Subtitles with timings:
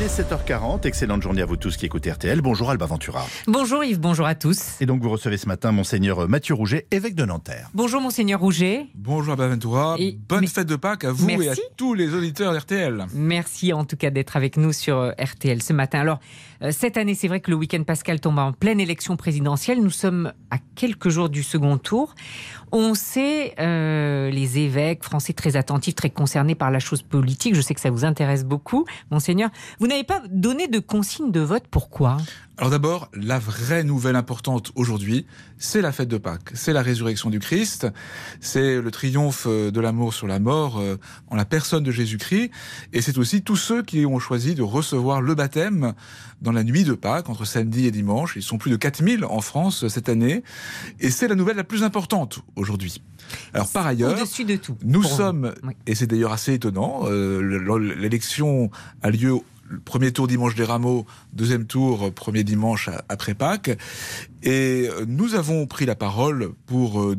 [0.00, 2.40] Il est 7h40, excellente journée à vous tous qui écoutez RTL.
[2.40, 3.26] Bonjour Alba Ventura.
[3.48, 4.80] Bonjour Yves, bonjour à tous.
[4.80, 7.68] Et donc vous recevez ce matin Monseigneur Mathieu Rouget, évêque de Nanterre.
[7.74, 8.86] Bonjour Monseigneur Rouget.
[8.94, 11.62] Bonjour Alba Ventura, Et- bonne mais- fête de Pâques à vous et à Merci.
[11.76, 13.06] tous les auditeurs d'RTL.
[13.12, 15.98] Merci en tout cas d'être avec nous sur euh, RTL ce matin.
[16.00, 16.20] Alors,
[16.62, 19.82] euh, cette année, c'est vrai que le week-end pascal tombe en pleine élection présidentielle.
[19.82, 22.14] Nous sommes à quelques jours du second tour.
[22.70, 27.54] On sait, euh, les évêques français très attentifs, très concernés par la chose politique.
[27.54, 29.50] Je sais que ça vous intéresse beaucoup, Monseigneur.
[29.80, 31.64] Vous n'avez pas donné de consigne de vote.
[31.70, 32.18] Pourquoi?
[32.56, 35.26] Alors d'abord, la vraie nouvelle importante aujourd'hui,
[35.58, 37.86] c'est la fête de Pâques, c'est la résurrection du Christ,
[38.40, 40.96] c'est le triomphe euh, de l'amour sur la mort euh,
[41.28, 42.50] en la personne de Jésus-Christ,
[42.92, 45.94] et c'est aussi tous ceux qui ont choisi de recevoir le baptême
[46.42, 48.32] dans la nuit de Pâques, entre samedi et dimanche.
[48.34, 50.42] Ils sont plus de 4000 en France euh, cette année,
[50.98, 53.00] et c'est la nouvelle la plus importante aujourd'hui.
[53.54, 54.76] Alors par ailleurs, de tout.
[54.84, 55.74] Nous sommes, Oui.
[55.86, 58.70] et c'est d'ailleurs assez étonnant, euh, le- l'élection
[59.02, 59.36] a lieu
[59.68, 63.76] le premier tour dimanche des rameaux, deuxième tour euh, premier dimanche après Pâques,
[64.42, 67.16] et euh, nous avons pris la parole pour euh,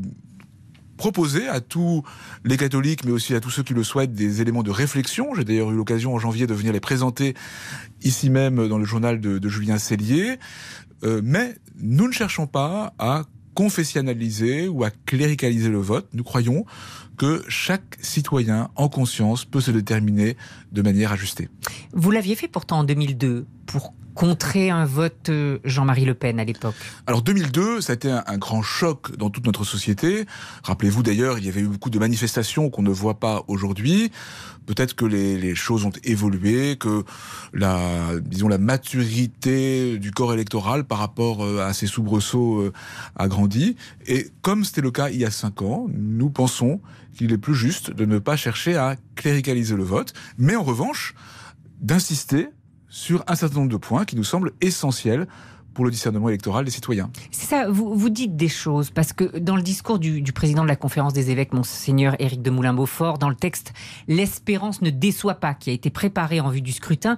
[0.97, 2.03] proposer à tous
[2.43, 5.33] les catholiques, mais aussi à tous ceux qui le souhaitent, des éléments de réflexion.
[5.35, 7.35] J'ai d'ailleurs eu l'occasion en janvier de venir les présenter
[8.01, 10.39] ici même dans le journal de, Julien Cellier.
[11.01, 16.09] Mais nous ne cherchons pas à confessionnaliser ou à cléricaliser le vote.
[16.13, 16.65] Nous croyons
[17.19, 20.37] que chaque citoyen en conscience peut se déterminer
[20.71, 21.49] de manière ajustée.
[21.91, 26.43] Vous l'aviez fait pourtant en 2002 pour contrer un vote euh, Jean-Marie Le Pen à
[26.43, 26.75] l'époque.
[27.07, 30.25] Alors 2002, ça a été un, un grand choc dans toute notre société.
[30.63, 34.11] Rappelez-vous d'ailleurs, il y avait eu beaucoup de manifestations qu'on ne voit pas aujourd'hui.
[34.65, 37.03] Peut-être que les, les choses ont évolué, que
[37.53, 37.79] la,
[38.21, 42.73] disons, la maturité du corps électoral par rapport euh, à ces soubresauts euh,
[43.15, 43.77] a grandi.
[44.05, 46.81] Et comme c'était le cas il y a cinq ans, nous pensons
[47.13, 51.13] qu'il est plus juste de ne pas chercher à cléricaliser le vote, mais en revanche,
[51.81, 52.49] d'insister
[52.89, 55.27] sur un certain nombre de points qui nous semblent essentiels
[55.73, 57.09] pour le discernement électoral des citoyens.
[57.31, 60.63] C'est ça, vous, vous dites des choses, parce que dans le discours du, du président
[60.63, 63.71] de la conférence des évêques, Monseigneur Éric de Moulin-Beaufort, dans le texte
[64.07, 67.17] L'espérance ne déçoit pas, qui a été préparé en vue du scrutin,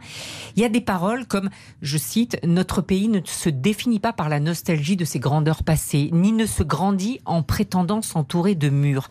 [0.56, 1.50] il y a des paroles comme,
[1.81, 6.09] je cite, Notre pays ne se définit pas par la nostalgie de ses grandeurs passées,
[6.12, 9.09] ni ne se grandit en prétendant s'entourer de murs.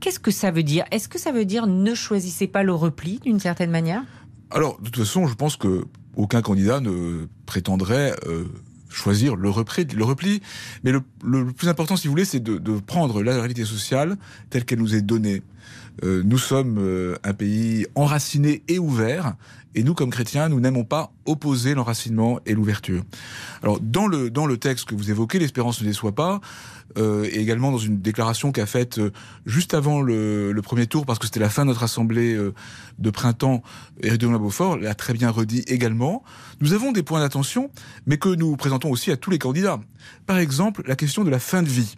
[0.00, 0.84] Qu'est-ce que ça veut dire?
[0.90, 4.02] Est-ce que ça veut dire ne choisissez pas le repli d'une certaine manière?
[4.50, 5.84] Alors, de toute façon, je pense que
[6.16, 8.44] aucun candidat ne prétendrait euh,
[8.88, 10.42] choisir le repli, le repli.
[10.84, 14.16] Mais le, plus important, si vous voulez, c'est de, de prendre la réalité sociale
[14.50, 15.42] telle qu'elle nous est donnée.
[16.02, 19.36] Euh, nous sommes euh, un pays enraciné et ouvert,
[19.74, 23.02] et nous, comme chrétiens, nous n'aimons pas opposer l'enracinement et l'ouverture.
[23.62, 26.40] Alors, dans le, dans le texte que vous évoquez, l'espérance ne déçoit pas,
[26.96, 29.10] euh, et également dans une déclaration qu'a faite euh,
[29.46, 32.54] juste avant le, le premier tour, parce que c'était la fin de notre assemblée euh,
[32.98, 33.62] de printemps,
[34.02, 36.22] Éric Beaufort l'a très bien redit également.
[36.60, 37.70] Nous avons des points d'attention,
[38.06, 39.80] mais que nous présentons aussi à tous les candidats.
[40.26, 41.96] Par exemple, la question de la fin de vie.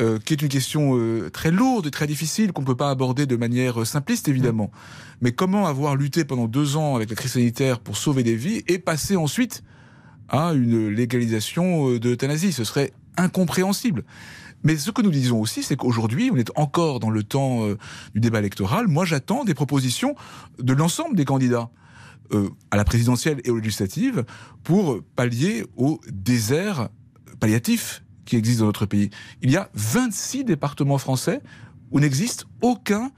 [0.00, 2.90] Euh, qui est une question euh, très lourde et très difficile qu'on ne peut pas
[2.90, 4.70] aborder de manière euh, simpliste évidemment.
[5.20, 8.62] Mais comment avoir lutté pendant deux ans avec la crise sanitaire pour sauver des vies
[8.66, 9.62] et passer ensuite
[10.28, 12.52] à une légalisation de l'euthanasie?
[12.52, 14.04] Ce serait incompréhensible.
[14.62, 17.78] Mais ce que nous disons aussi, c'est qu'aujourd'hui, on est encore dans le temps euh,
[18.14, 18.88] du débat électoral.
[18.88, 20.14] Moi, j'attends des propositions
[20.58, 21.70] de l'ensemble des candidats
[22.32, 24.24] euh, à la présidentielle et aux législatives
[24.62, 26.90] pour pallier au désert
[27.40, 29.10] palliatif qui existe dans notre pays.
[29.42, 31.40] Il y a 26 départements français
[31.90, 33.10] où n'existe aucun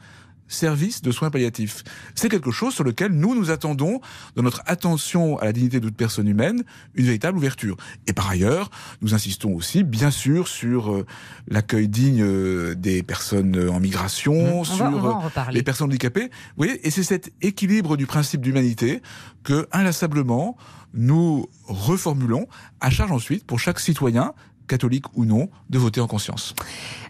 [0.48, 1.82] service de soins palliatifs.
[2.14, 4.00] C'est quelque chose sur lequel nous nous attendons,
[4.36, 6.62] dans notre attention à la dignité de toute personne humaine,
[6.94, 7.76] une véritable ouverture.
[8.06, 8.70] Et par ailleurs,
[9.00, 11.06] nous insistons aussi, bien sûr, sur euh,
[11.48, 16.28] l'accueil digne euh, des personnes euh, en migration, on sur va, va les personnes handicapées.
[16.56, 19.00] Vous voyez, et c'est cet équilibre du principe d'humanité
[19.44, 20.56] que, inlassablement,
[20.94, 22.46] nous reformulons,
[22.80, 24.34] à charge ensuite pour chaque citoyen,
[24.72, 26.54] catholique ou non, de voter en conscience.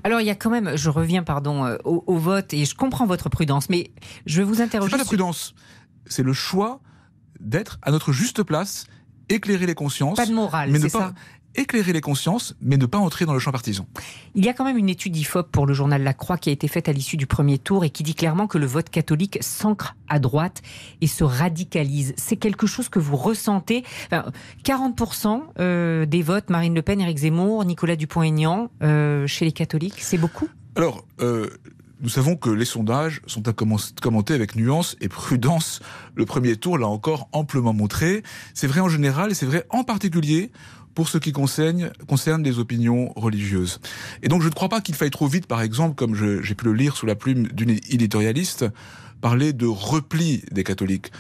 [0.04, 2.74] Alors il y a quand même, je reviens pardon euh, au, au vote et je
[2.74, 3.91] comprends votre prudence, mais
[4.26, 4.91] je vous C'est interroger.
[4.91, 5.54] pas la prudence,
[6.06, 6.80] c'est le choix
[7.41, 8.86] d'être à notre juste place,
[9.28, 11.14] éclairer les consciences, Pas de morale, mais ne c'est pas ça?
[11.54, 13.87] Éclairer les consciences, mais ne pas entrer dans le champ partisan.
[14.34, 16.53] Il y a quand même une étude IFOP pour le journal La Croix qui a
[16.53, 19.39] été faite à l'issue du premier tour et qui dit clairement que le vote catholique
[19.41, 20.63] s'ancre à droite
[21.01, 22.15] et se radicalise.
[22.16, 23.84] C'est quelque chose que vous ressentez.
[24.07, 24.31] Enfin,
[24.65, 30.01] 40% euh, des votes, Marine Le Pen, Éric Zemmour, Nicolas Dupont-Aignan, euh, chez les catholiques,
[30.01, 30.49] c'est beaucoup?
[30.77, 31.49] Alors, euh,
[32.01, 35.81] nous savons que les sondages sont à commen- commenter avec nuance et prudence.
[36.15, 38.22] Le premier tour l'a encore amplement montré.
[38.54, 40.51] C'est vrai en général et c'est vrai en particulier
[40.94, 43.80] pour ce qui concerne, concerne les opinions religieuses.
[44.22, 46.65] Et donc je ne crois pas qu'il faille trop vite, par exemple, comme j'ai pu
[46.65, 48.66] le lire sous la plume d'une éditorialiste,
[49.21, 51.12] parler de repli des catholiques.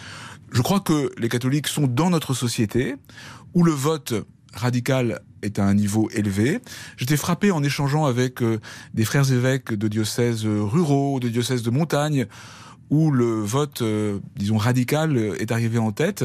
[0.52, 2.96] Je crois que les catholiques sont dans notre société
[3.54, 4.14] où le vote
[4.52, 6.60] radical est à un niveau élevé.
[6.96, 8.60] J'étais frappé en échangeant avec euh,
[8.92, 12.26] des frères évêques de diocèses ruraux, de diocèses de montagne,
[12.90, 16.24] où le vote, euh, disons, radical est arrivé en tête,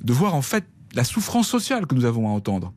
[0.00, 0.64] de voir en fait
[0.96, 2.72] la souffrance sociale que nous avons à entendre.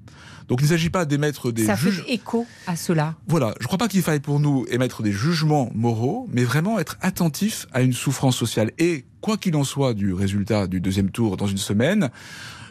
[0.49, 3.15] Donc il ne s'agit pas d'émettre des Ça fait écho à cela.
[3.27, 6.79] Voilà, je ne crois pas qu'il faille pour nous émettre des jugements moraux, mais vraiment
[6.79, 8.71] être attentif à une souffrance sociale.
[8.77, 12.09] Et quoi qu'il en soit du résultat du deuxième tour dans une semaine,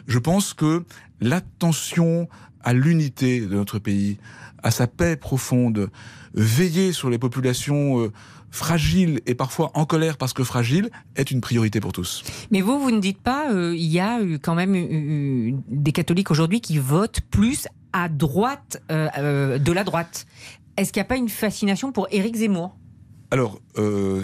[0.07, 0.83] je pense que
[1.21, 2.27] l'attention
[2.63, 4.17] à l'unité de notre pays,
[4.63, 5.89] à sa paix profonde,
[6.33, 8.11] veiller sur les populations euh,
[8.51, 12.23] fragile et parfois en colère parce que fragile est une priorité pour tous.
[12.51, 16.61] Mais vous, vous ne dites pas, euh, il y a quand même des catholiques aujourd'hui
[16.61, 20.25] qui votent plus à droite euh, euh, de la droite.
[20.77, 22.75] Est-ce qu'il n'y a pas une fascination pour Éric Zemmour?
[23.31, 23.61] Alors,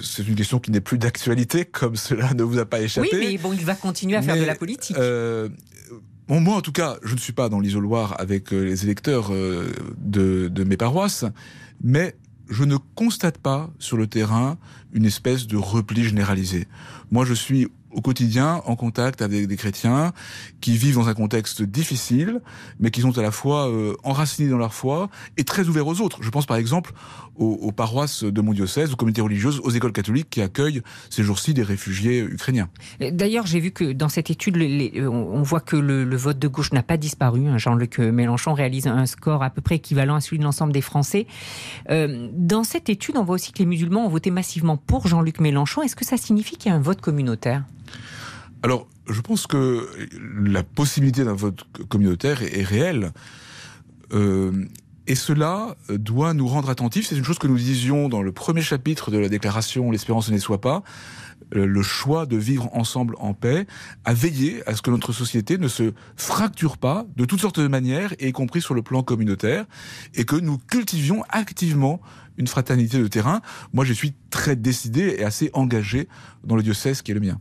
[0.01, 3.09] c'est une question qui n'est plus d'actualité, comme cela ne vous a pas échappé.
[3.11, 4.97] Oui, mais bon, il va continuer à faire de la politique.
[6.27, 10.47] Bon, moi, en tout cas, je ne suis pas dans l'isoloir avec les électeurs de,
[10.47, 11.25] de mes paroisses,
[11.83, 12.15] mais
[12.49, 14.57] je ne constate pas sur le terrain
[14.93, 16.67] une espèce de repli généralisé.
[17.11, 20.13] Moi, je suis au quotidien en contact avec des chrétiens
[20.61, 22.41] qui vivent dans un contexte difficile,
[22.79, 26.01] mais qui sont à la fois euh, enracinés dans leur foi et très ouverts aux
[26.01, 26.19] autres.
[26.21, 26.91] Je pense par exemple
[27.37, 31.53] aux, paroisses de mon diocèse, aux communautés religieuses, aux écoles catholiques qui accueillent ces jours-ci
[31.53, 32.69] des réfugiés ukrainiens.
[33.11, 34.55] D'ailleurs, j'ai vu que dans cette étude,
[35.01, 37.47] on voit que le, vote de gauche n'a pas disparu.
[37.47, 37.57] Hein.
[37.57, 41.27] Jean-Luc Mélenchon réalise un score à peu près équivalent à celui de l'ensemble des Français.
[41.89, 45.39] Euh, dans cette étude, on voit aussi que les musulmans ont voté massivement pour Jean-Luc
[45.39, 45.81] Mélenchon.
[45.81, 47.63] Est-ce que ça signifie qu'il y a un vote communautaire?
[48.65, 49.87] Alors, je pense que
[50.43, 53.11] la possibilité d'un vote communautaire est, réelle.
[54.11, 54.65] Euh,
[55.05, 57.05] et cela doit nous rendre attentifs.
[57.05, 60.37] C'est une chose que nous disions dans le premier chapitre de la déclaration L'espérance ne
[60.39, 60.81] soit pas.
[61.53, 63.67] Euh, le choix de vivre ensemble en paix,
[64.03, 67.67] à veiller à ce que notre société ne se fracture pas de toutes sortes de
[67.67, 69.65] manières, y compris sur le plan communautaire,
[70.15, 72.01] et que nous cultivions activement
[72.37, 73.41] une fraternité de terrain.
[73.73, 76.07] Moi, je suis très décidé et assez engagé
[76.43, 77.39] dans le diocèse qui est le mien.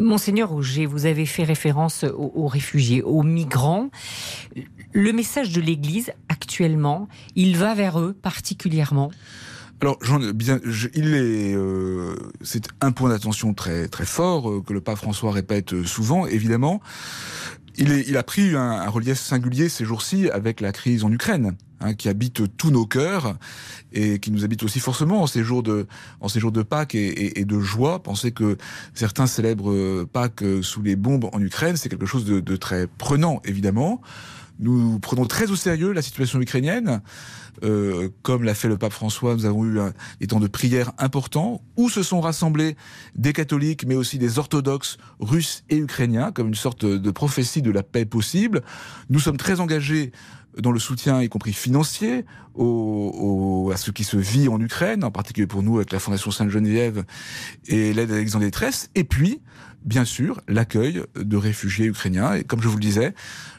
[0.00, 3.90] Monseigneur Rouget, vous avez fait référence aux, réfugiés, aux migrants.
[4.92, 9.10] Le message de l'Église, actuellement, il va vers eux particulièrement?
[9.82, 9.98] Alors,
[10.32, 10.60] bien,
[10.94, 15.32] il est, euh, c'est un point d'attention très très fort euh, que le pape François
[15.32, 16.80] répète euh, souvent, évidemment.
[17.76, 21.56] Il, est, il a pris un, relief singulier ces jours-ci avec la crise en Ukraine,
[21.82, 23.36] hein, qui habite tous nos cœurs
[23.92, 25.86] et qui nous habite aussi forcément en ces jours de,
[26.20, 28.02] en ces jours de Pâques et, et, de joie.
[28.02, 28.56] Pensez que
[28.94, 33.40] certains célèbrent Pâques sous les bombes en Ukraine, c'est quelque chose de, de très prenant,
[33.44, 34.00] évidemment.
[34.58, 37.02] Nous prenons très au sérieux la situation ukrainienne.
[37.64, 39.78] Euh, comme l'a fait le pape François, nous avons eu
[40.20, 42.76] des temps de prière importants où se sont rassemblés
[43.14, 47.70] des catholiques, mais aussi des orthodoxes russes et ukrainiens, comme une sorte de prophétie de
[47.70, 48.62] la paix possible.
[49.10, 50.12] Nous sommes très engagés
[50.58, 52.24] dans le soutien, y compris financier,
[52.56, 57.04] à ce qui se vit en Ukraine, en particulier pour nous avec la Fondation Sainte-Geneviève
[57.66, 59.40] et l'aide à l'exemple en détresse, et puis,
[59.84, 62.34] bien sûr, l'accueil de réfugiés ukrainiens.
[62.34, 63.14] Et comme je vous le disais,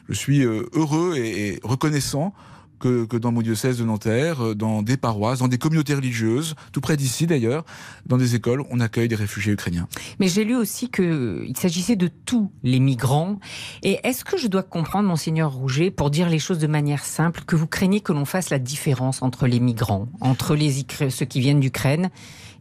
[0.08, 2.34] je suis euh, heureux et reconnaissant
[2.78, 6.80] que, dans mon diocèse de Nanterre, euh, dans des paroisses, dans des communautés religieuses, tout
[6.80, 7.64] près d'ici d'ailleurs,
[8.06, 9.88] dans des écoles, on accueille des réfugiés ukrainiens.
[10.20, 13.38] Mais j'ai lu aussi qu'il s'agissait de tous les migrants.
[13.82, 17.42] Et est-ce que je dois comprendre, monseigneur Rouget, pour dire les choses de manière simple,
[17.46, 21.40] que vous craignez que l'on fasse la différence entre les migrants, entre les, ceux qui
[21.40, 22.10] viennent d'Ukraine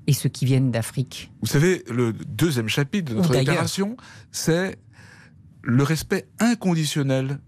[0.08, 1.32] et ceux qui viennent d'Afrique?
[1.42, 3.98] Vous savez, le deuxième chapitre de notre déclaration,
[4.32, 4.78] c'est
[5.64, 7.40] le respect inconditionnel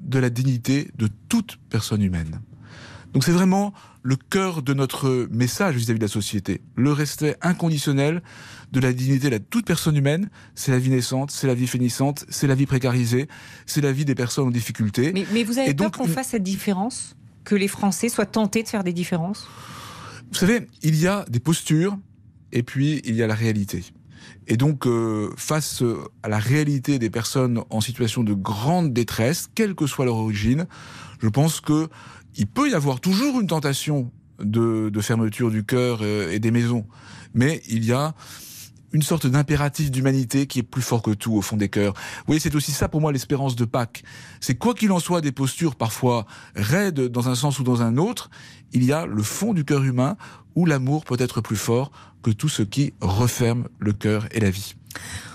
[0.00, 2.40] de la dignité de toute personne humaine.
[3.12, 6.60] Donc c'est vraiment le cœur de notre message vis-à-vis de la société.
[6.76, 8.22] Le respect inconditionnel
[8.72, 12.24] de la dignité de toute personne humaine, c'est la vie naissante, c'est la vie finissante,
[12.28, 13.28] c'est la vie précarisée,
[13.66, 15.12] c'est la vie des personnes en difficulté.
[15.32, 18.84] Mais, vous avez peur qu'on fasse cette différence Que les Français soient tentés de faire
[18.84, 19.48] des différences?
[20.30, 21.98] Vous savez, il y a des postures
[22.52, 23.84] et puis il y a la réalité.
[24.46, 25.82] Et donc, euh, face
[26.22, 30.66] à la réalité des personnes en situation de grande détresse, quelle que soit leur origine,
[31.20, 31.88] je pense que
[32.36, 36.86] il peut y avoir toujours une tentation de, fermeture du cœur euh, et des maisons,
[37.34, 38.14] mais il y a
[38.92, 41.94] une sorte d'impératif d'humanité qui est plus fort que tout au fond des cœurs.
[41.94, 44.02] Vous voyez, c'est aussi ça pour moi l'espérance de Pâques.
[44.40, 47.96] C'est quoi qu'il en soit des postures parfois raides dans un sens ou dans un
[47.96, 48.30] autre,
[48.72, 50.16] il y a le fond du cœur humain
[50.54, 51.90] où l'amour peut être plus fort
[52.22, 54.74] que tout ce qui referme le cœur et la vie.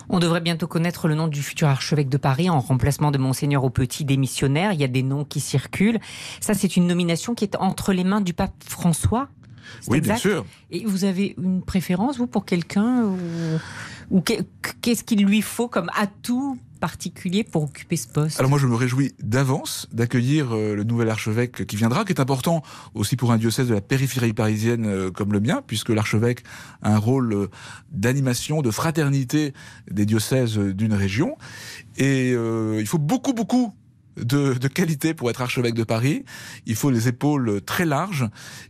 [0.10, 3.64] On devrait bientôt connaître le nom du futur archevêque de Paris en remplacement de Monseigneur
[3.64, 4.74] au Petit démissionnaire.
[4.74, 6.00] Il y a des noms qui circulent.
[6.42, 9.30] Ça, c'est une nomination qui est entre les mains du pape François.
[9.88, 10.46] Oui, bien sûr.
[10.72, 13.04] Et vous avez une préférence, vous, pour quelqu'un
[14.10, 18.40] ou, qu'est-ce qu'il lui faut comme atout particulier pour occuper ce poste?
[18.40, 22.20] Alors moi je me réjouis d'avance d'accueillir euh, le nouvel archevêque qui viendra, qui est
[22.20, 22.62] important
[22.94, 26.44] aussi pour un diocèse de la périphérie parisienne euh, comme le mien, puisque l'archevêque
[26.82, 27.48] a un rôle euh,
[27.92, 29.54] d'animation, de fraternité
[29.90, 31.38] des diocèses d'une région.
[31.98, 33.74] Et il faut beaucoup, beaucoup
[34.18, 36.26] de, qualité pour être archevêque de Paris.
[36.66, 38.28] Il faut les épaules très larges.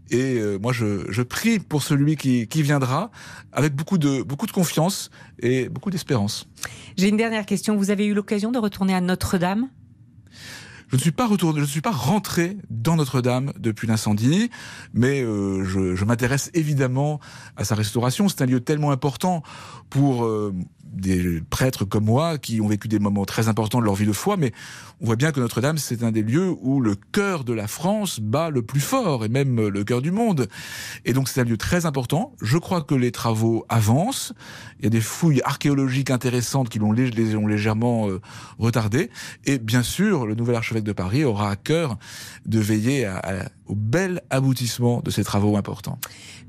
[0.10, 3.12] Et euh, moi, je, prie pour celui qui, viendra
[3.52, 5.10] avec beaucoup de, beaucoup de confiance
[5.40, 6.48] et beaucoup d'espérance.
[6.98, 7.76] J'ai une dernière question.
[7.76, 9.70] Vous avez eu l'occasion de retourner à Notre-Dame?
[10.94, 14.52] Je ne suis pas retourné, je ne suis pas rentré dans Notre-Dame depuis l'incendie,
[14.94, 17.20] mais euh, je, m'intéresse évidemment
[17.58, 18.30] à sa restauration.
[18.30, 19.42] C'est un lieu tellement important
[19.90, 20.54] pour euh,
[20.94, 24.14] des prêtres comme moi qui ont vécu des moments très importants de leur vie de
[24.14, 24.52] foi, mais
[25.02, 28.20] on voit bien que Notre-Dame, c'est un des lieux où le cœur de la France
[28.20, 30.48] bat le plus fort, et même le cœur du monde.
[31.06, 32.36] Et donc c'est un lieu très important.
[32.42, 34.34] Je crois que les travaux avancent.
[34.80, 38.22] Il y a des fouilles archéologiques intéressantes qui l'ont légèrement euh,
[38.60, 39.10] retardé.
[39.46, 41.98] Et bien sûr, le nouvel archevêque de Paris aura à cœur
[42.46, 43.10] de veiller
[43.66, 45.98] au bel aboutissement de ces travaux importants.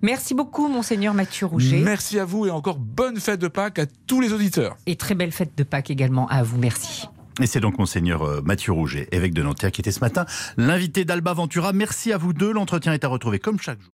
[0.03, 1.81] Merci beaucoup, monseigneur Mathieu Rouget.
[1.81, 4.77] Merci à vous et encore bonne fête de Pâques à tous les auditeurs.
[4.87, 6.59] Et très belle fête de Pâques également à vous.
[6.59, 7.09] Merci.
[7.41, 10.25] Et c'est donc monseigneur euh, Mathieu Rouget, évêque de Nanterre, qui était ce matin
[10.57, 11.73] l'invité d'Alba Ventura.
[11.73, 12.53] Merci à vous deux.
[12.53, 13.91] L'entretien est à retrouver comme chaque jour.